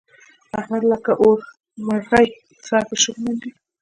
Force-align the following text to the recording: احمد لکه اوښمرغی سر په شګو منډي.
احمد 0.59 0.83
لکه 0.91 1.11
اوښمرغی 1.23 2.27
سر 2.67 2.81
په 2.89 2.95
شګو 3.01 3.19
منډي. 3.23 3.51